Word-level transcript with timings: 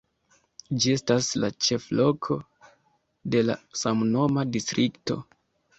Ĝi 0.85 0.93
estas 0.99 1.29
la 1.43 1.51
ĉefloko 1.67 2.39
de 3.35 3.47
la 3.51 3.61
samnoma 3.85 4.51
distrikto. 4.57 5.25